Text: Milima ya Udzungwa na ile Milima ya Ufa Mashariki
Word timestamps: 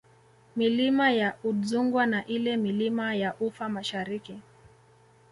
Milima 0.55 1.11
ya 1.11 1.35
Udzungwa 1.43 2.05
na 2.05 2.25
ile 2.25 2.57
Milima 2.57 3.15
ya 3.15 3.35
Ufa 3.39 3.69
Mashariki 3.69 4.39